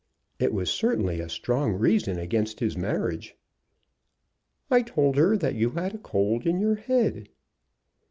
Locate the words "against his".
2.17-2.75